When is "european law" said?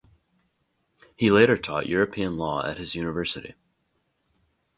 1.85-2.65